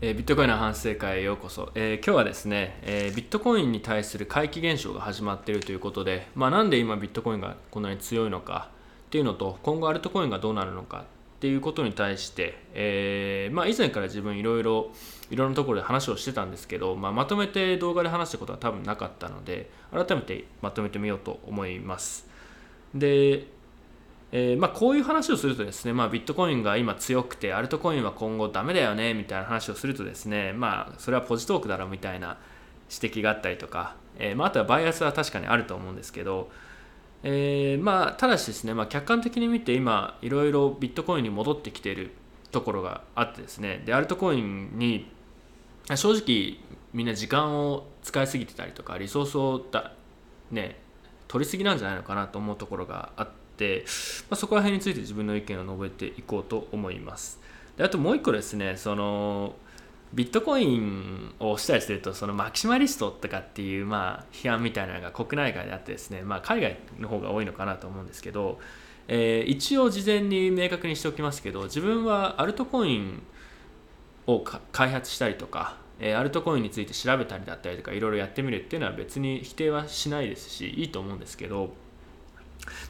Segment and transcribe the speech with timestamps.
[0.00, 8.70] えービットコインの反省会へようこそ、えー今日はですね、えービットコインに対する怪奇現象が始まっているということで、まあ、なんで今ビットコインがこんなに強いのか
[9.06, 14.90] っていうのと今後アルトコインがどうなるのかっていうことに対して、えーまあ、以前から自分いろいろ
[15.30, 22.26] いろんなところで話をしてたんですけど、まあ、まとめて動画で話したことは多分なかったので改めてまとめてみようと思います。
[22.94, 23.46] で
[24.36, 32.36] えーまあ、こういう話をするとですね、まあ、ビットコインが今強くてアルトコインは今後ダメだよねみたいな話をするとですね、まあ、それはポジトークだろみたいな
[32.90, 36.50] 指摘があったりとか、えーまあ、あとはバイアスは確かにあると思うんですけど、
[37.22, 42.10] えーまあ、ただしですね、まあ、客観的に見て今いろいろビットコインに戻ってきている
[42.50, 45.12] ところがあってですねでアルトコインに
[45.94, 46.58] 正直
[46.92, 49.92] みんな時間を使いすぎてたりとかリソースをだ、
[50.50, 50.80] ね、
[51.28, 53.43] 取りすぎなんじゃないのかなと思うところがあって、
[54.30, 57.40] まあ、そこら辺について自分の意見を述べていこうと思います。
[57.76, 59.54] であともう一個ですねその
[60.12, 68.60] ビットコインをしたりするとそのマキシマリストとかっていうまあ批判みたいなのが国内外であってですね、まあ、海外の方が多いのかなと思うんですけど、
[69.08, 73.22] えー一応事前に明確にしておきますけど自分はアルトコイン
[74.26, 74.42] を
[74.72, 81.70] 開発したりとか、えーアルトコインについて調べたりだったりとかいろいろやってみるっていうのは別に否定はしないですしいいと思うんですけど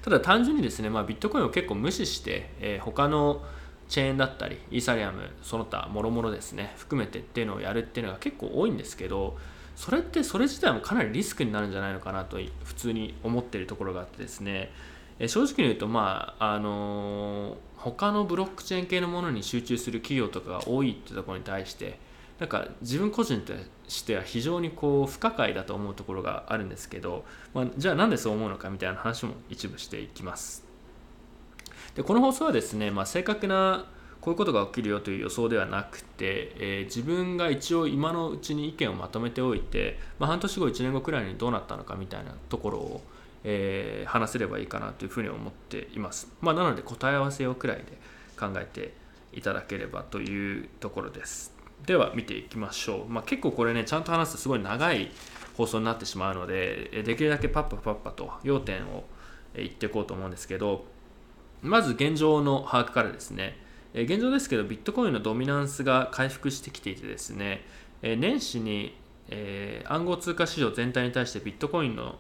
[0.03, 3.43] ただ単純にですね、まあ、ビットコインを結構無視して、えー他の
[3.87, 9.37] チェーンだったりイーサリアムその他もろもろですね含めてっていうのをやるっていうのが結構多いんですけど
[9.77, 14.71] それってそれ自体もかなりリスクになるんじゃないのかなと普通に思ってるところがあってですね。
[15.19, 21.99] えー正直に言うとまああのー他のブロックチェーン系のものに集中する企業とかが多いってところに対して
[22.39, 23.53] なんか自分個人と
[23.87, 30.65] しては非常にこう不可解だと思うところがあるんですけど、まあ、じゃあなんでそう思うのかみたいな話も一部していきます。
[31.95, 33.87] でこの放送はですね、まあ、正確な
[34.21, 43.03] こういうことが起きるよという予想ではなくて、えー自分が一応今のうちに意見をまとめておいて、まあ、半年後1年後くらいにどうなったのかみたいなところを、
[43.45, 47.85] えー話せればいいかなというふうに思っています、まあ、なので答え合わせをくらいで
[48.39, 48.95] 考えて
[49.33, 51.54] いただければというところです
[51.87, 55.11] では見ていきましょう、まあ、結構これねちゃんと話すとすごい長い
[55.57, 59.05] 放送になってしまうのでできるだけパッパパッパと要点を
[59.55, 60.85] 言っていこうと思うんですけど
[61.65, 63.57] まず現状の把握からですね、
[63.95, 67.65] 現状ですけどビットコインのドミナンスが回復してきていてですね、
[68.03, 68.95] 年始に、
[69.87, 72.19] 暗号通貨市場全体に対してビットコインの、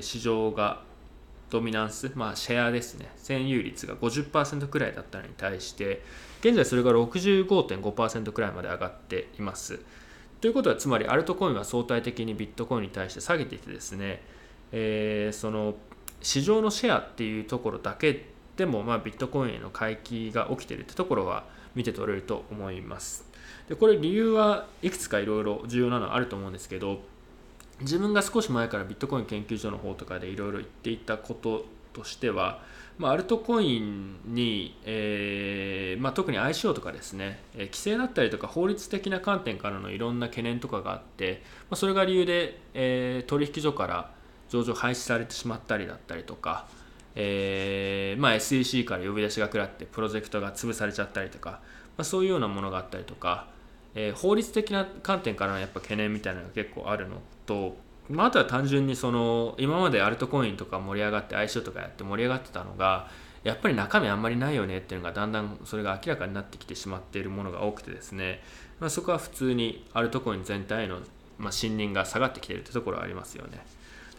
[0.00, 0.82] 市場が
[1.50, 3.10] ドミナンス、まあ、シェアですね。
[3.18, 6.02] 占有率が50%くらいだったのに対して
[6.40, 9.80] 現在それが65.5%くらいまで上がっています。
[10.40, 14.22] ということはつまりアルトコインは相対的にビットコインに対して下げていてですね、
[14.72, 15.74] えーその
[16.24, 18.24] 市場のシェアっていうところだけ
[18.56, 21.44] でも、まあ、ビットコインへの回帰が起きているってところは
[21.74, 23.28] 見て取れると思います。
[23.68, 27.02] でこれ理由はいくつかいろいろ重要なのはあると思うんですけど
[27.84, 32.62] 自分が少し前からビットコイン研究所の方とかでいろいろ言っていたこととしては、
[32.98, 44.10] まあ、アルトコインに、えーまあ、特に ICO とかですね、え規制だったりとか法律的な観点からのいろんな懸念とかがあって、まあ、それが理由で、えー取引所から
[44.48, 46.66] 上場廃止されてしまったりだったりとか、
[47.16, 51.60] えま、SEC から呼び出しが食らってプロジェクトが潰されちゃったりとか、
[51.96, 53.48] ま、そういうようなものがあったりとか、
[53.94, 57.16] えー法律的な観点からのやっぱ懸念みたいなのが結構あるの
[57.46, 57.76] と、
[58.08, 63.08] まあ、あとは単純にその今までアルトコインとか盛り上がって相性とかやって盛り上がってたのが
[63.44, 68.42] やっぱり中身あんまりないよねっていうのがだんだんそれが明らかになってきてしまっているものが多くてですね、
[68.80, 71.00] まあ、そこは普通にアルトコイン全体への、
[71.38, 73.64] まあ、信任が下がってきているというところはありますよね。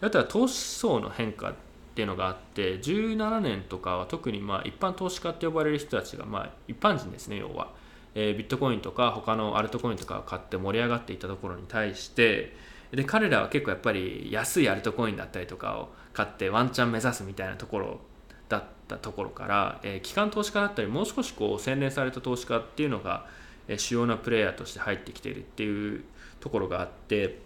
[0.00, 1.54] あとは投資層の変化っ
[1.94, 7.72] ていうのがあって17年とかは特にまあ一般投資家って呼ばれる人たちがまあ一般人ですね要は、
[8.18, 12.56] えービットコインとか他のアルトコインとかを買って盛り上がっていたところに対して
[12.90, 18.00] で彼らは結構やっぱり安いアルトコインだったりとかを買ってワンチャン目指すみたいなところ
[18.48, 23.26] だったところから、えー機関投資家だったりもう少しこう洗練された投資家っていうのが、
[23.68, 26.04] え主要なプレイヤーとして入ってきているっていう
[26.40, 27.40] ところがあって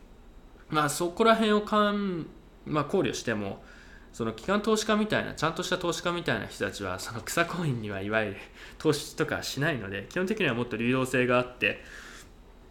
[0.69, 2.27] まあそこら辺をかん、
[2.67, 3.63] まあ、考慮しても
[4.13, 8.37] その機関投資家みたいなちゃんとした投資家みたいな人たちはその草コインにはいわゆる
[8.79, 11.83] 投資とかしないので基本的にはもっと流動性があって、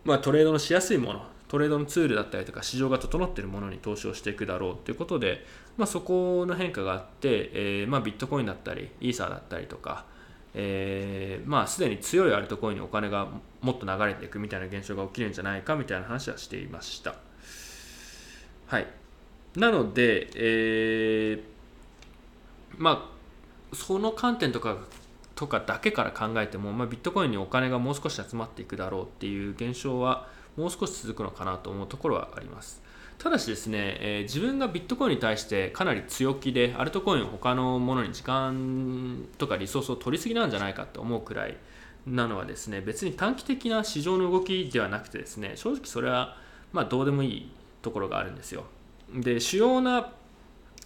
[0.03, 5.45] まあ、トレードのしやすいものトレードのツールだったりとか市場が整っているものに投資をしていくだろうということで、
[5.77, 10.05] まあ、そこの変化があって、えーまあ、ビットコインだったりイーサーだったりとか、
[10.53, 13.29] えーまあすでに強いアルトコインにお金が
[13.61, 17.15] もっと流れていくみたいな現象が起きるんじゃないかみたいな話はしていました。
[18.67, 18.87] はい、
[19.55, 21.49] なので、えー
[22.79, 24.77] まあその観点とか
[25.35, 32.81] とかだけから考えても、まあ、ビットコインにお金がもう少し集まっていくだろうっていう現象はもう少し続くのかなと思うところはあります。
[33.17, 41.57] ただしですね、えー、自分がビットコインに対してかなり強気でアルトコイン他のものに時間とかリソースを取りすぎなんじゃないかと思うくらい
[42.07, 46.37] なのはですね別に短期的な市場の動きではなくてですね正直それは
[46.71, 48.63] まあどうでもいいところがあるんですよ。
[49.13, 50.11] で主要な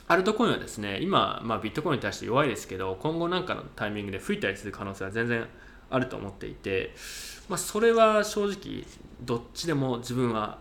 [0.08, 5.48] アルトコインはですね今、まあ、ビットコインに対して弱いですけど今後なんかのタイミングで吹いたりする可能性は全然
[5.90, 6.94] あると思っていて、
[7.50, 8.86] まあ、それは正直
[9.22, 10.60] どっちでも自分は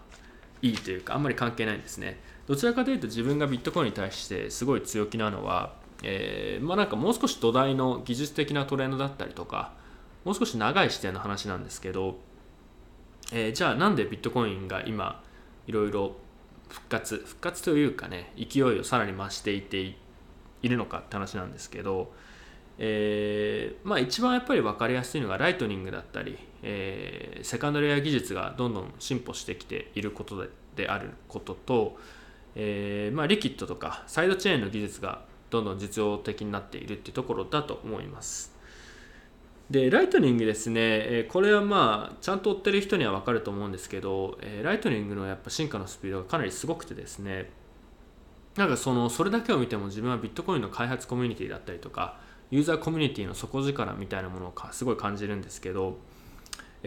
[0.60, 2.20] いいというかあんまり関係ないんですね。
[2.46, 9.72] どちらかというと自分がビットコインに対してすごい強気なのは、えー、まあなんかもう少し土台の技術的なトレンドだったりとか
[10.24, 12.16] もう少し長い視点の話なんですけど、
[13.32, 15.22] えー、じゃあなんでビットコインが今
[15.66, 16.16] いろいろ
[16.72, 19.94] 復活復活というかね勢いをさらに増していてい
[20.68, 22.12] るのかって話なんですけど、
[22.78, 31.98] えー、まあ一番やっぱり分かりやすいのがライトニングだったり、えー、セカンドレア技術がどんどん進歩してきていることであることと、
[32.54, 38.51] えー、まあ、リキッドとかサイドチェーンの技術がどんどん実用的になっているっていうところだと思います。
[39.72, 47.48] でライトニングですね、えこれはまあちゃんと追ってる人には分かると思うんですけど、えライトニングのやっぱ進化のスピードがかなりすごくてですね。
[48.56, 52.18] なんかそのそれだけを見ても自分はビットコインの開発コミュニティだったりとか
[52.50, 55.96] ユーザーコミュニティの底力みたいなものをすごい感じるんですけど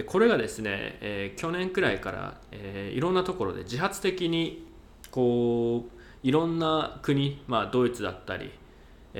[0.06, 4.68] これがですね、え去年くらいから、えいろんなところで自発的に
[5.10, 8.52] こういろんな国、まあ、ドイツだったり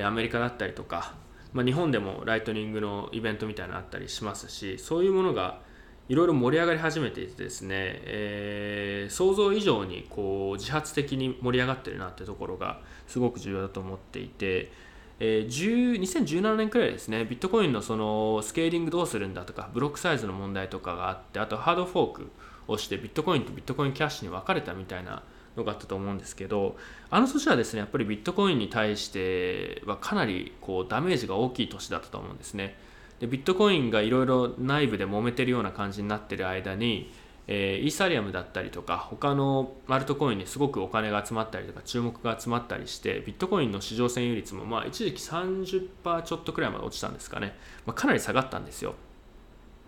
[0.04, 1.16] アメリカだったりとか
[1.56, 5.62] まあ、日本でもライトニングのイベントみたいなのあったりしますしそういうものが
[6.10, 14.70] いろいろ盛り上がり始めていてですね、えー、想像以上にこう自発的に盛り上がってるなってところがすごく重要だと思っていて、
[15.22, 22.32] えー、2017年くらいですねビットコインのそのスケーリングどうするんだとかブロックサイズの問題とかがあってあとハードフォーク
[22.68, 25.24] をしてビットコインとビットコインキャッシュに分かれたみたいな
[25.58, 26.76] のがあったと思うんですけど
[27.10, 32.76] あの年はですねやっぱりビットコインに対してはかなりこうダメージが大きい年だったと思うんですね。
[33.20, 37.12] でビットコインがいろいろ内部で揉めてるような感じになってる間に
[37.48, 47.56] えー、イーサリアムだったりとか他のアルトコインにすごくお金が集まったりとか注目が集まったりしてビットコインの市場占有率もまあ一時期30%ちょっとくらいまで落ちたんですかね、
[47.86, 48.96] まあ、かなり下がったんですよ。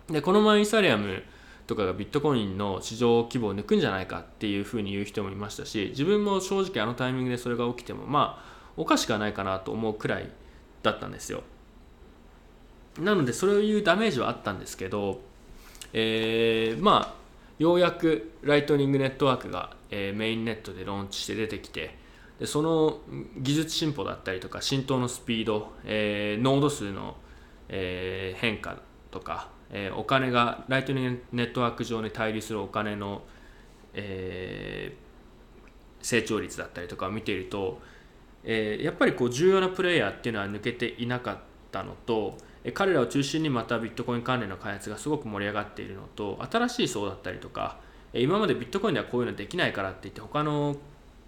[0.08, 1.22] でこの前イーサリアム
[1.68, 10.30] とかがビットコインの市場規模を抜くんじゃないかっていうふうに言う人もいましたし自分も正直あのタイミングでそれが起きてもまあおかしくはないかなと思うくらい
[10.82, 11.42] だったんですよ。
[12.98, 15.20] なのでそういうダメージはあったんですけど、
[15.92, 17.14] えー、まあ
[17.58, 21.96] ようやくライトニングネットワークが、えー、メインネットでローンチして出てきて
[22.40, 23.00] でその
[23.36, 27.16] 技術進歩だったりとか浸透のスピード、えー、ノード数の、
[27.68, 28.78] えー、変化
[29.10, 33.22] とかえー、お金がライトニングネットワーク上に対立するお金の、
[33.94, 37.80] えー、成長率だったりとかを見ていると、
[38.44, 41.38] えー、やっぱりこう重要なプレイヤーっていうのは抜けていなかっ
[41.70, 42.36] たのと
[42.74, 47.78] 彼らを中心にまたビットコイン関連の開発がすごく盛り上がっているのと新しい層だったりとか
[48.12, 50.76] 今までビットコインではこういうのできないからって言って他の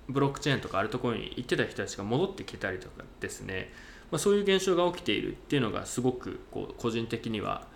[0.09, 3.71] ブロックチェーンとかアルトコインに行ってた人たちが戻ってきたりとかですね、
[4.11, 7.67] まあ、そういう現象が起きているっていうのがすごくこう個人的には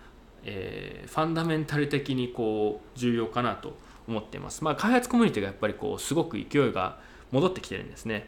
[0.45, 3.75] えー、ファンダメンタル的にこう重要かなと
[4.07, 4.63] 思っています。
[4.63, 6.99] まあ、開発コミュニティがやっぱりこうすごく勢いが
[7.31, 8.27] 戻ってきてるんですね。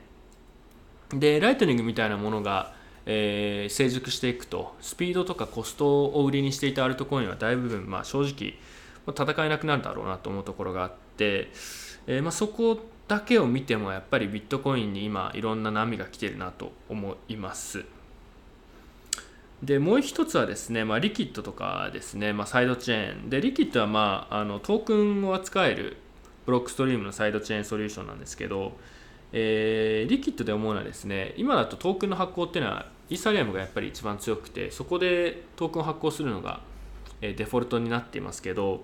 [1.09, 2.73] で、ライトニングみたいなものが、
[3.05, 8.55] えー、成熟していくと、スピードとかコストを売りにしていたアルトコインは大部分、まあ、正直、
[9.07, 11.49] 戦えなくなるだろうなと思うところがあって、
[12.07, 17.85] えー、まあ、そこだけを見てもやっぱりビットコインに今いろんな波が来てるなと思います。
[19.63, 23.29] でもう一つはですね、まあ、リキッドとかですね、まあ、サイドチェーン。
[23.29, 25.97] でリキッドは、まあ、あのトークンを扱える
[26.45, 28.77] ブロックストリームのサイドチェーンソリューションなんですけど、
[29.33, 36.61] えー、リキッドで思うのはですね今だとトークンの発行っていうのはイーサリアムがやっぱり一番強くてそこでトークンを発行するのが、
[37.21, 38.83] えデフォルトになっていますけど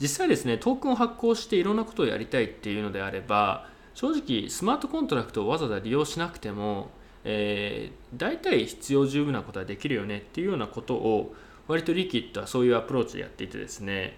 [0.00, 6.90] 実際ですねトークンを発行していろんなことをやりたいっていうのであれば正直スマートコントラクトをわざわざ利用しなくても
[7.28, 11.34] えー、大体必要十分なことはできるよねっていうようなことを
[11.66, 14.16] 割とリキッドはそういうアプローチでやっていてですね、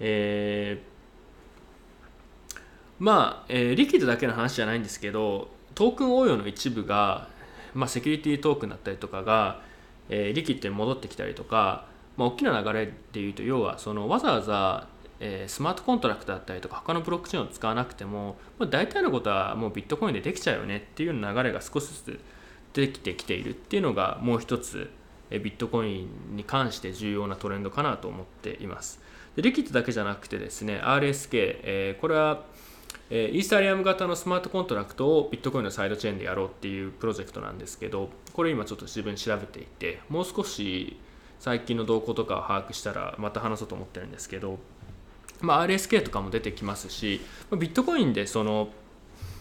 [0.00, 2.56] えー、
[2.98, 7.28] まあ、えー、リキッドだけの話じゃないんですけどトークン応用の一部が、
[7.74, 9.60] まあ、セキュリティトークンだったりとかが、
[10.08, 11.84] えー、リキッドに戻ってきたりとか、
[12.16, 22.20] まあ、大きな流れでいうと要はそのわざわざえ、スマートコントラクトだったりとか他のブロックチェーンを使わなくても、まあ、大体のことはもうビットコインでできちゃうよねっていう流れが少しずつ
[22.76, 24.90] できてきているっていうのがもう一つ、
[25.30, 29.00] ビットコインに関して重要なトレンドかなと思っています。
[29.34, 32.44] でリキッドだけじゃなくてですね RSK、えー、これは
[33.10, 40.96] イーサリアム型のスマートコントラクトをビットコインのサイドチェーンでやろうっていうプロジェクトなんですけどこれ今ちょっと自分調べていてもう少し
[41.38, 44.58] 最近の動向とかを把握したらまた話そうと思ってるんですけど、
[45.40, 47.20] まあ、RSK とかも出てきますし
[47.52, 48.68] ビットコインでその、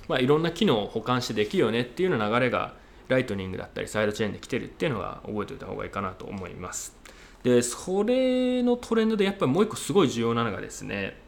[0.08, 2.74] まあ、いろんな機能を補完してできるよねっていうような流れが
[3.08, 6.96] ライトニングだったりサイドチェーンで来てるっていうのは覚えておいた方がいいかなと思います。
[7.44, 11.24] でそれのトレンドでやっぱりもう一個すごい重要なのがですね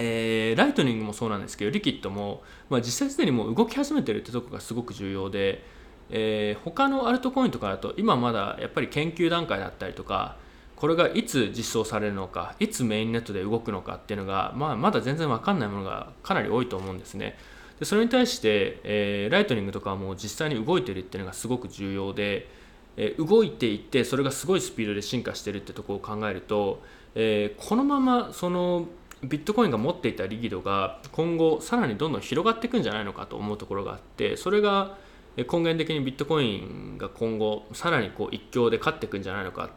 [0.00, 5.64] えー、ライトニングもそうなんですけどリキッドも、まあ、実際すでにもう動き始めてるってとこがすごく重要で、
[6.10, 10.36] えー、他のアルトコインとかだと今まだやっぱり研究段階だったりとか
[10.76, 17.36] これがいつ実装されるのかいつメインネットで動くのかっていうのが、まあ、まだ全然分かんないものがかなり多いと思うんですね。
[17.78, 22.48] でそれに対して、えー、ライトニングとかはもう実際に動いてるっていうのがすごく重要で、
[22.96, 26.82] えー、動いていってそれがすごいスピードで進化してるってとこを考えると、
[27.14, 28.86] えー、このままその
[29.22, 34.96] ビットコインが持っていたリギドが今後さらにどんどん広がっていくんじゃないのかと思うところがあってそれが
[35.36, 39.70] 根源的にビットコインが今後さらにこう一強で勝っていくんじゃないのかっ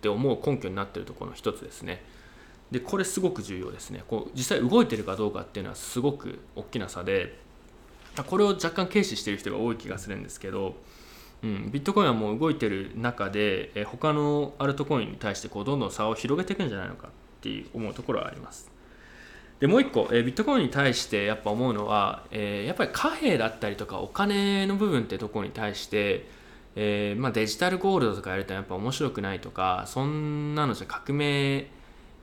[0.00, 2.02] て思う根拠になっているところの一つですね。
[2.70, 7.38] でこれすごく重要ですねこう実際動いてるかどうかっていうのはすごく大きな差で
[8.24, 10.76] これを若干軽視してる人が多い気がするんですけど、
[11.42, 18.70] うん、ビットコインはもう動いてる中でえ他のアルトコインに対してこうどんどん差を広げていくんじゃないのかっていう思うところはあります。
[19.60, 26.28] でもう一個、え、ビットコインに対してやっぱ思うのは、え、やっぱり貨幣だったりとかお金の部分ってとこに対して、
[26.74, 31.70] えまあ、デジタルゴールドとかやるとやっぱ面白くないとかそんなのじゃ革命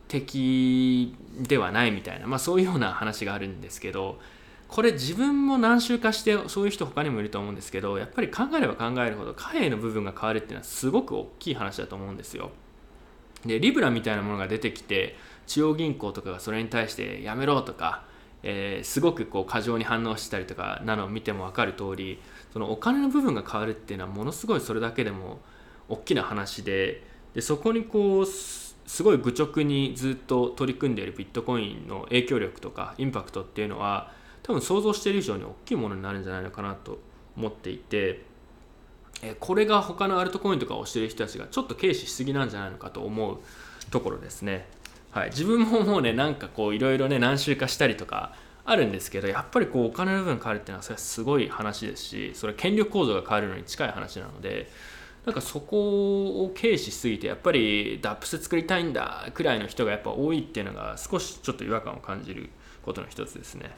[0.08, 4.20] 的ではないみたいな、まあ、そういうような話があるんですけど
[4.74, 12.50] これ自分も何周かしてそういう人他にもいると思うんですけどやっぱり考えれば考えるほど貨幣の部分が変わるっていうのはすごく大きい話だと思うんですよ。
[13.46, 15.16] でリブラみたいなものが出てきて
[15.46, 18.06] 中央銀行とかがそれに対してやめろとか、
[18.42, 22.20] えー、すごくこう過剰に反応したりとかなのを見ても分かる通り
[22.52, 25.38] そのお金の部分が変わるっていうのはものすごいそれだけでも
[25.88, 27.04] 大きな話で
[27.36, 37.00] でそこにこうすごい愚直にずっと取り組んでいるビットコインの影響力とかインパクトっていうのは多分想像している以上に大きいものになるんじゃないのかなと
[37.36, 38.22] 思っていて
[39.22, 43.38] えこれが他のアルトコインとかをしている人たちがちょっと軽視しすぎなんじゃないのかと思う
[43.90, 44.68] ところですね。
[45.12, 48.34] はい、自分ももうねなんかこういろいろね何周かしたりとか
[48.66, 54.70] あるんですけどやっぱりこうお金の部分変わるっていうのはそれはすごい話ですしそれは権力構造が変わるのに近い話なので
[55.26, 62.50] なんかそこを軽視しすぎてやっぱり DAPS 作りたいんだくらいの人がやっぱ多いっていうのが少しちょっと違和感を感じる
[62.82, 63.72] ことの一つですね。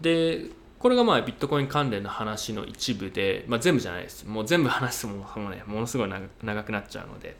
[0.00, 0.46] で
[0.78, 4.24] これがまあビットコイン関連の話の一部で、まあ、全部じゃないです。
[4.24, 6.10] もう全部話すももねものすごい
[6.42, 7.36] 長くなっちゃうので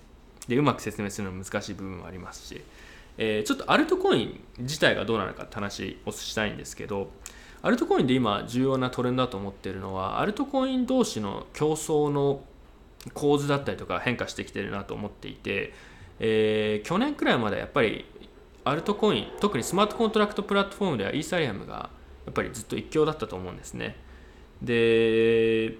[0.48, 2.62] でうまく説明するの難しい部分もありますし
[3.16, 7.10] えー、ちょっとアルトコイン自体がどうなのかって話をしたいんですけど
[7.62, 12.42] アルトコインで今重要なトレンドだと思ってるのはアルトコイン同士の競争の
[13.12, 15.72] 構図だったりとか変化してきてるなと思っていて、
[16.18, 18.04] えー、去年くらいまでやっぱり
[18.64, 21.90] アルトコイン特にスマートコントラクトプラットフォームではイーサリアムが
[22.26, 23.96] やっぱりずっと一強だったと思うんですね。
[24.62, 25.76] で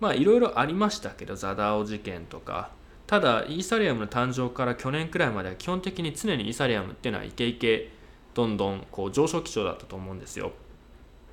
[0.00, 2.76] まあいろいろありましたけど The DAO 事件とか。
[3.06, 7.88] ただイーサリアムの誕生から去年くらいまでは基本的に常にイーサリアムっていうのはイケイケ
[8.34, 10.52] どんどんこう上昇基調だったと思うんですよ。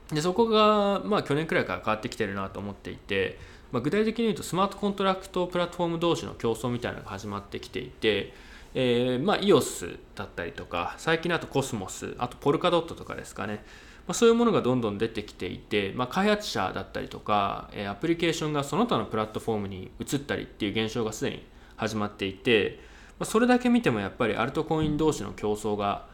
[0.09, 3.37] でそこがまあ去年くらいから変わってきてるなと思っていて、
[3.73, 8.33] まあ、具体的に言うとスマートコントラクトプラットフォーム同士の競争みたいなのが始まってきていて
[8.75, 13.63] えー、まあ EOS だったりとか最近だとコスモスあとポルカドットとかですかね、
[14.07, 21.45] まあ、そういうものがどんどん出てきていて、まあ、開発者だったりとか、えー、アプリケーションがその他のプラットフォームに移ったりっていう現象がすでに
[21.75, 22.79] 始まっていて
[23.19, 26.05] まあそれだけ見てもやっぱりアルトコイン同士の競争が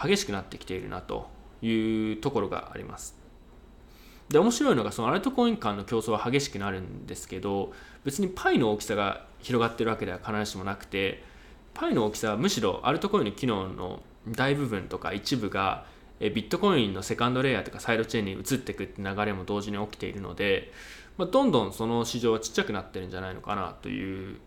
[0.00, 1.28] 激しくなってきているなと
[1.62, 3.18] いうところがあります。
[4.28, 7.72] で面白いのがそのアルトコイン間の競争は激しくなるんですけど
[8.04, 11.24] 別にパイの大きさが広がってるわけでは必ずしもなくて
[11.74, 15.84] パイの大きさはむしろアルトコインの機能の大部分とか一部が
[16.20, 20.70] ビットコインのセカンドレイヤーとかサイドチェーンに移っていくって流れも同時に起きているので、
[21.16, 24.38] まあ、どんどんその市場はちっちゃくなってるんじゃないのかなという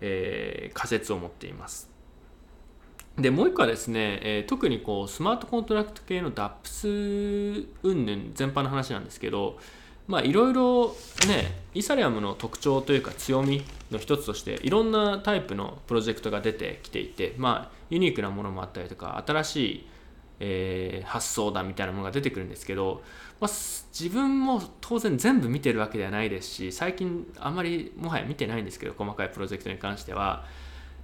[0.00, 1.88] えー、仮説を持っています。
[3.16, 9.58] でもう一個はですね、えー、特にこうスマートコントラクト系の DAPS 云々全般の話なんですけど
[10.06, 10.94] まあいろいろ
[11.26, 19.86] ねイサリアムの特徴というか強みの一つとしていろんなタイプのプロジェクトが出てきていてまあユニークなものもあったりとか新しい、
[20.40, 23.02] えー、発想だみたいなものが出てくるんですけど、
[23.40, 23.50] まあ、
[23.92, 30.44] 自分も当然全部見てるわけではないですし最近あんまりもはや見てないんですけど細かいプロジェクトに関しては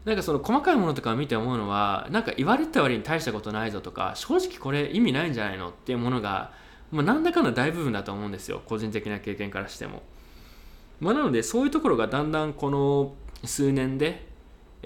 [0.04, 6.52] なんかその細かいものとかを見て思うのはなんか言われた割に大したことないぞとか正直これ意味ないんじゃないのっていうものが、
[6.92, 10.02] まあ、何らかの大部分だと思うんですよ個人的な経験からしても。
[11.00, 13.14] まあ、なのでそういうところがだんだんこの
[13.44, 14.26] 数年で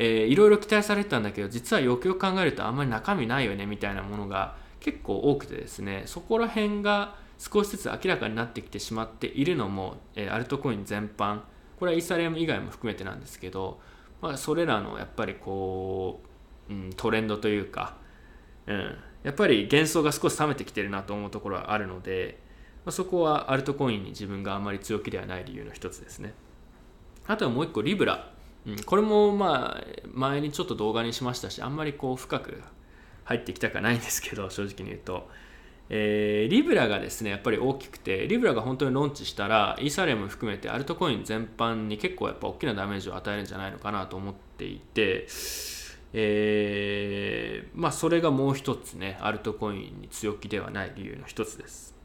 [0.01, 11.41] えー、いろいろ期待されてたんだけど実はよくよく考えるとあんまり中身ないよねみたいなものが結構多くてですねそこら辺が少しずつ明らかになってきてしまっているのも、えー、アルトコイン全般
[11.81, 13.81] これはイーサリアム以外も含めてなんですけど、
[14.23, 16.21] まあ、それらのやっぱりこ
[16.71, 17.97] う、うん、トレンドというか、
[18.67, 22.39] うん、やっぱり幻想が少し冷めてきてるなと思うところはあるので、
[22.85, 26.35] まあ、そこはアルトコインに自分があまり強気ではない理由の一つですね。
[27.27, 28.33] あとはもう一個リブラ
[28.67, 32.63] うん、これもまあ前にちょっと動画にしましたしあんまりこう深く
[33.25, 35.29] 入ってきたかないんですけど 正直に言うと、
[35.91, 45.27] えー、リブラがですねやっぱり大きくてリブラが本当にローンチしたらイーサリアム含めてアルトコイン全般に結構やっぱ大きなダメージを与えるんじゃないのかなと思っていて
[46.15, 51.98] えー、まあそれがもう一つねアルトコインに強気ではない理由の一つです。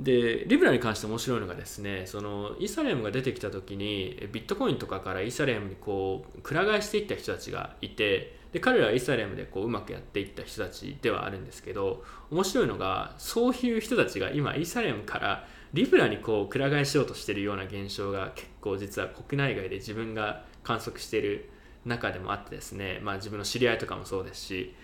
[0.00, 21.50] でリブラに関して面白いのがですねそのイーサリアムが出てきた時にビットコインとかからイーサリアムにこうくら替えしていった人たちがいてで彼らはイーサリアムでこううまくやっていった人たちではあるんですけど面白いのがそういう人たちが今イーサリアムからリブラにこうくら替えしようとしているような現象が結構実は国内外で自分が観測している
[21.84, 24.74] 中でもあってですね、まあ、自分の知り合いとかもそうですし、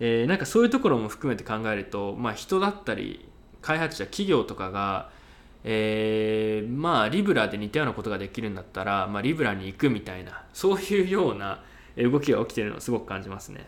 [0.00, 3.28] えー、なんかそういうところも含めて考えると、まあ、人だったり
[3.62, 5.10] 開発者企業とかが、
[5.64, 11.62] えー、まあリブラで似たようなことができるんだったら、まあ、リブラに行くみたいなそういうような
[11.96, 13.66] 動きが起きてるのをすごく感じますね。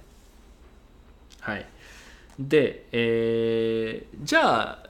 [1.41, 1.67] はい、
[2.39, 4.89] で、えー、じゃあ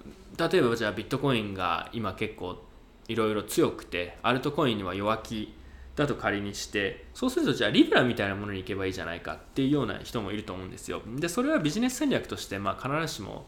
[0.51, 2.63] 例えばじゃあビットコインが今結構
[3.09, 5.55] いろいろ強くてアルトコインには弱気
[5.97, 13.47] だと仮にしてそうするとじゃあリブラみたいなものに行けばいいじゃないかっていうような人もいると思うんですよでそれはビジネス戦略としてまあ必ずしも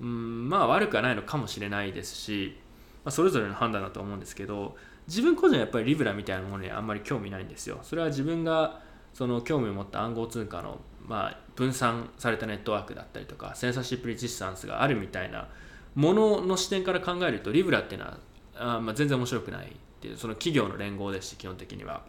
[0.00, 2.56] うんまあ悪くはないのかもしれないですし、
[3.04, 7.80] まあ、それぞれの判断だと思うんですけど自分個人はやっぱりリブラみたいなものにあんまり興味ないんですよ。
[7.82, 8.80] それは自分が
[9.14, 15.48] その興味を持った暗号通貨の、まあ、分散されたネットワークだったりとかセンサーシップリジスタンスがあるみたいな
[15.94, 18.18] ものの視点から考えるとリブラっていうのは
[18.56, 22.02] あ、まあ、全然面白くないっていうその企業の連合ですし基本的には。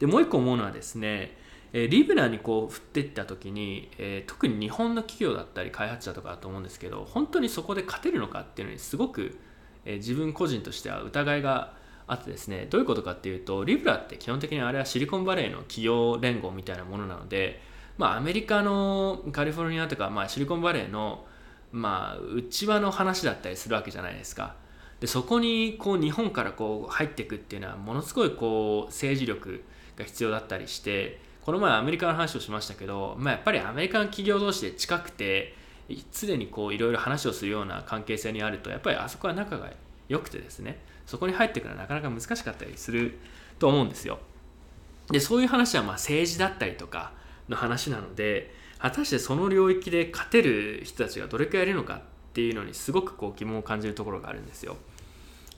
[0.00, 1.38] でもう一個思うのはですね
[1.72, 9.38] えリブラにこう振っていった時に、え、特に日本の企業だったり開発者とかだと思うんですけど本当にそこで勝てるのかっていうのにすごく、
[9.84, 11.74] え、自分個人としては疑いが
[12.06, 17.60] あってですねどういうことかっていうとリブラって基本的にあれはシリコンバレーの企業連合みたいなものなので、
[17.98, 21.26] まあ、アメリカのカリフォルニアとか、まあ、シリコンバレーの、
[21.72, 24.54] まあ、内輪の話だったりするわけじゃないですか。
[25.00, 29.62] でそこにこう日本からこう入っていくっていうのはものすごいこう政治力
[29.96, 35.54] が必要だったりしてこの前アメリカの話をしましたけど、まあ、やっぱりアメリカの企業同士で近くて
[36.10, 39.70] 常にこういろいろ話をするような関係性にあるとやっぱりあそこは仲が
[40.08, 43.20] 良くてですねそこに入っていくのはなかなか難しかったりする
[43.60, 44.18] と思うんですよ。
[45.12, 47.12] でそういう話はま政治だったりとか
[47.48, 52.00] の話なので果たしてその領域で勝てる人たちがどれくらいいるのかっ
[52.32, 54.76] ていうのにすごくこう疑問を感じるところがあるんですよ。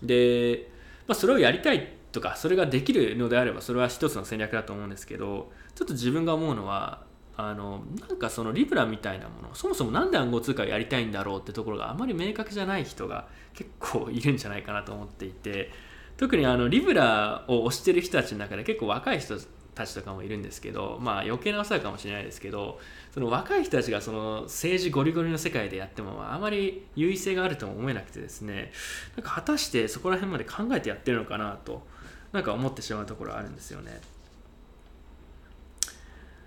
[0.02, 0.68] で、
[1.06, 15.70] まあ、それをやりたいとかそれができるのであればそれは一つの戦略だと思うんですけどちょっと自分が思うのはあのなんかそのリブラみたいなものそもそも何で暗号通貨をやりたいんだろうってところがあまり明確じゃない人が結構いるんじゃないかなと思っていて
[16.16, 19.38] 特にあのリブラを推してる人たちの中で結構若い人
[19.76, 22.80] たちとかもいるんですけどまあ余計なお世話かもしれないですけど
[23.14, 28.72] その若い人たちがその政治ゴリゴリの世界でやってもあまり優位性があるとも思えなくてですね
[29.16, 31.86] なんか果たしてそこら辺まで考えてやってるのかなと
[32.32, 34.00] なんか思ってしまうところあるんですよね。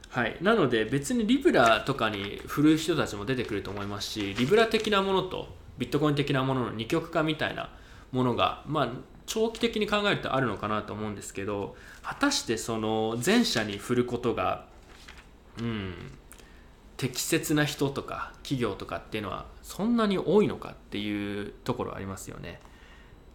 [0.09, 7.69] はい、なので別にリブラとかに振る人たちも出てくると思いますしリブラ的なものとビットコイン的なものの二極化みたいな
[8.11, 8.89] ものが、まあ、
[9.25, 14.65] 長期的に考えるとあるのかなと思うんですけど果たしてその前者に振ることが、
[15.59, 15.93] うん、
[16.97, 22.59] 適切な人とか企業とかっていうのはそんなに多いのかっていうところありますよね。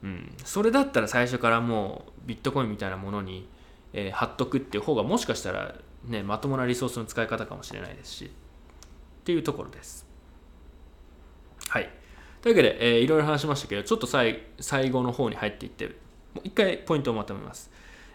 [0.02, 3.48] うん、それだったら最初からもうビットコインみたいなものに、
[3.92, 8.28] えー、貼っとくっていう方がもしかしたら、ね、まともなリソースの使い方かもしれないですしっ
[9.24, 10.06] ていうところです。
[11.68, 11.90] はい。
[12.42, 15.92] というわけで、えー、いろいろ話しましたけどちょっと最最後の方に入っていっても
[16.36, 17.70] う一回ポイントをまとめます。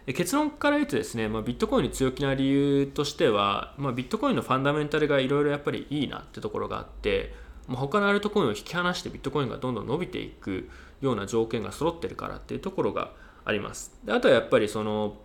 [0.06, 7.32] 結論から言うとですね、まあ、ビットコインに強気な理由としては、まあ、ビットコインのファンダメンタルがいろいろやっぱりいいなってところがあって、
[7.68, 10.68] まあ、他のアルトコインを引き離してビットコインがどんどん伸びていく
[11.00, 13.12] ような条件が揃ってるからっていうところが
[13.44, 15.16] ありますであとはやっぱりその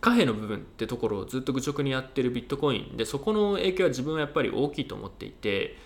[0.00, 5.76] 貨幣の部分ってところをずっと愚直にやってるビットコインでそこの影響は自分はやっぱり大きいと思っていて、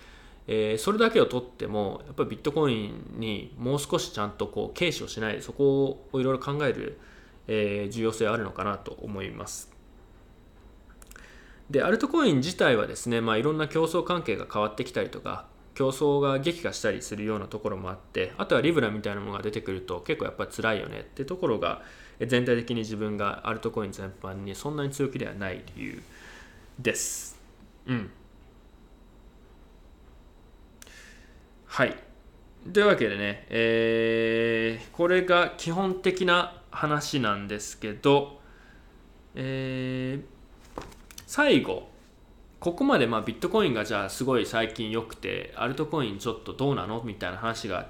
[0.47, 6.99] えー、それだけをとってもやっぱりビットコインにもう少しちゃんとこう軽視をしないそこをいろいろ考える
[7.51, 9.71] えー、重要性あるのかなと思います。
[11.69, 21.83] で、アルトコイン自体はですね、まあ、いろんな競争関係が変わってきたりとか、競争が激化したりするようなところもあって、あとはリブラみたいなものが出てくると結構やっぱり辛いよねってところが、
[22.19, 26.01] 全体的に自分がアルトコイン全般にそんなに強気ではない理由
[26.79, 27.39] です。
[27.85, 28.11] うん。
[31.65, 31.95] はい。
[32.73, 38.41] というわけでね、えー、これが基本的な話なんですけど、
[39.35, 40.38] えー、
[41.29, 41.87] 最後
[42.59, 47.03] ここまでまビットコインがじゃあすごい最近良くてアルトコインちょっとどうなの？
[47.03, 47.89] みたいな話が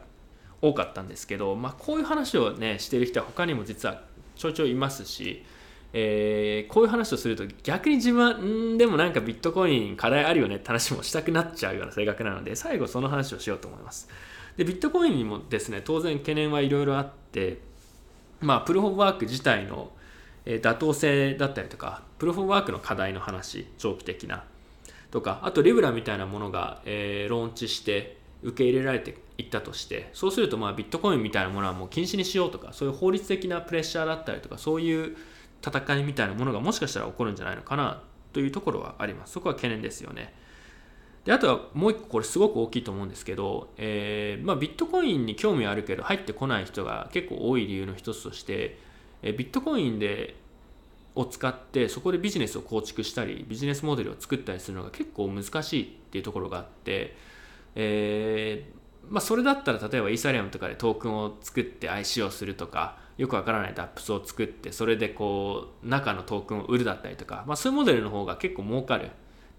[0.61, 4.01] 多かったんですけど、まあ、こういう話をねしてる人は他にも実は
[4.35, 5.45] ちょいちょいいますし、
[5.93, 14.09] えー、こういう話をすると逆に自分でもなんかビットコイン課題あるよねって話もしたくなっちゃうような性格なので最後その話をしようと思います。
[14.57, 17.61] でビットコインにもですね当然懸念はいろいろあって
[18.41, 19.91] まあ、プルフォーワーク自体の
[20.45, 24.43] 妥当性だったりとか、プルフォーワークの課題の話、長期的な、
[25.11, 35.15] とか、あとリブラみたいなものが、えー、ローンチして受け入れられていったとして、そうするとまあビットコインみたいなものはもう禁止にしようとか、そういう法律的なプレッシャーだったりとか、そういう
[35.65, 38.01] 戦いみたいなものがもしかしたら起こるんじゃないのかな
[38.33, 39.33] というところはあります。
[39.33, 40.33] そこは懸念ですよね。
[41.25, 48.77] であとはもう一個これすごく大きいと思うんですけど、えー、まあ、ビットコインに興味あるけど入ってこない人が結構多い理由の一つとして、
[49.21, 50.35] え、ビットコインで
[51.15, 57.15] を使ってそこでビジネスを構築したりビジネスモデルを作ったりするのが結構難しいっていうところがあって、
[57.75, 69.09] えー、まあ、それだったら例えばイーサリアムとかでトークンを作って IC をするとかよくわからない DAPS を作ってそれでこう中のトークンを売るだったりとか、まあ、そういうモデルの方が結構儲かるっ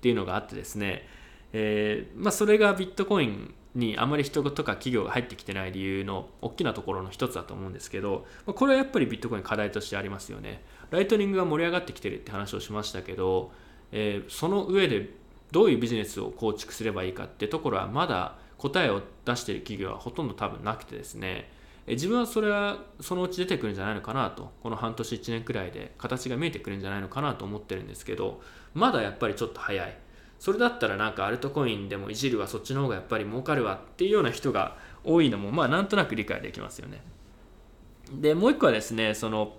[0.01, 1.07] ていうのがあってですね
[1.53, 10.63] えー、まあ、それがビットコインにあまり人とか企業が入ってきてない理由の大きなところの一つだと思うんですけど、これはやっぱりビットコイン課題としてありますよね。
[10.91, 13.53] ライトニングが盛り上がってきてるって話をしましたけど、
[13.93, 15.11] えー、その上で
[15.53, 21.51] どういうビジネスを構築すればいいかってところはまだ答えを出している企業はほとんど多分なくてですね、
[21.87, 24.53] え自分はそれはそのうち出てくるんじゃないのかなと。
[24.63, 28.41] この半年1年くらいで形が見えてくるんじゃないのかなと思ってるんですけど
[28.75, 29.97] まだやっぱりちょっと早い。
[30.41, 37.03] それだったらなんかアルトコインでもいじるわそっちの方がやっぱり儲かるわっていうような人が多いのもまあなんとなく理解できますよね
[38.11, 39.55] でもう一個はですねその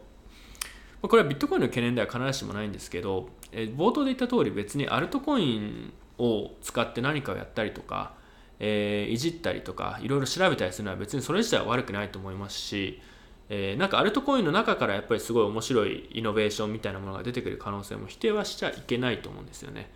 [1.04, 8.14] これはビットコインの懸念では必ずしもないんですけど、え冒頭で言った通り別にアルトコインを使って何かをやったりとか、
[8.60, 13.02] えー、いじったりとかいろいろ調べたりするのは別にそれ自体は悪くないと思いますし、
[13.50, 19.90] えー、なんかアルトコインの中からやっぱりすごい面白いイノベーションみたいなものが出てくる可能性も否定はしちゃいけないと思うんですよね。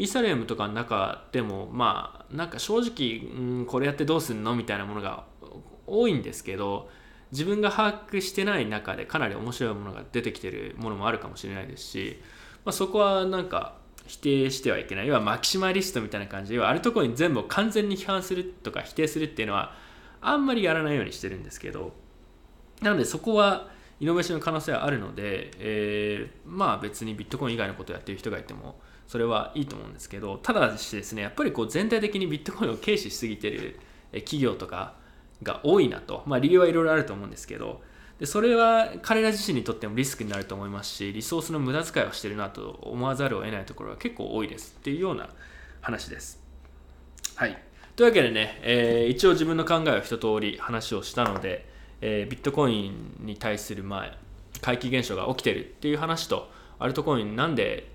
[0.00, 5.24] イーサリアムとかの中でもまあなんか正直、うん、これやってどうすんのみたいなものが
[5.86, 6.88] 多いんですけど
[7.32, 12.18] 自分が把握してない中でかなり面白いものが出てきてるものもあるかもしれないですし、
[12.64, 13.74] まあ、そこはなんか
[14.06, 15.06] 否定してはいけない。
[15.06, 19.74] 要はマキシマリストみたいな感じで要はあるところに全部を完全に批判するとか否定するっていうのは
[20.22, 21.92] あんまりやらないようにしてるんですけど
[22.80, 23.68] なのでそこは
[24.00, 33.80] イノベーションの可能性はあるので、えー、まあ別にビットコイン以外のことをやってる人がいてもそれはいいと思うんですけどただしですねやっぱりこう全体的にビットコインを軽視しすぎてる
[34.12, 34.94] 企業とか
[35.42, 37.82] が多いなと、まあ、理由はいろいろあると思うんですけど
[38.20, 45.28] でそれは彼ら自身にとってもリスクになると思いますしリソースの無駄遣いをしてるなと思わざるを得ないところが結構多いですっていうような
[45.80, 46.40] 話です。
[47.34, 47.58] はい
[47.96, 51.66] というわけでね、えー、一応自分の考えを一通り話をしたので、
[52.00, 54.16] えー、ビットコインに対する前
[54.60, 57.89] 怪奇現象が起きてるっていう話とアルトコインなんで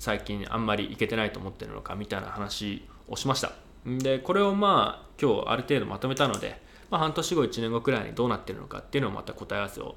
[0.00, 3.52] 最近あんまりいけてないと思ってるのかみたいな話をしました。
[3.86, 6.60] でこれをまあ今日ある程度まとめたので、
[6.90, 9.94] まあ、半年後1年後くらいにどうなってるのかっていうのをまた答え合わせを、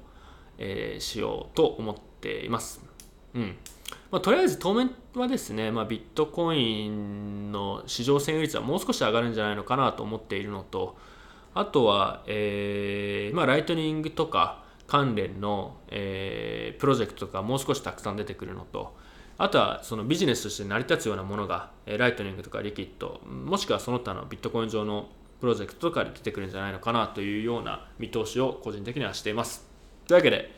[0.58, 2.82] えー、しようと思っています。
[3.34, 3.56] うん。
[4.10, 10.96] まあ、とりあえず当面はですね、まあ、ビットコインの市場占有率はもう少し上がるんじゃないのかなと思っているのと
[11.54, 18.94] あとは、えーまあ、ライトニングとか関連の、えー、プロジェクトとかもう少したくさん出てくるのと
[19.36, 25.08] あとはそのビジネスとして成り立つようなものが、ライトニングとかリキッド、もしくはその他のビットコイン上の
[25.40, 29.68] プロジェクトとかで出てくるんじゃないのかなというような見通しを個人的にはしています。
[30.06, 30.50] というわけで、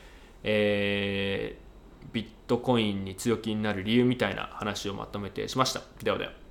[0.42, 1.66] えー
[2.12, 5.82] ビットコインに強気になる理由みたいな話をまとめてしました。
[6.02, 6.45] ではでは。